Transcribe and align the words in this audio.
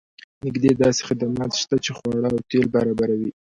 نږدې 0.45 0.71
داسې 0.83 1.01
خدمات 1.07 1.51
شته 1.61 1.75
چې 1.85 1.91
خواړه 1.97 2.27
او 2.35 2.39
تیل 2.49 2.65
برابروي 2.75 3.29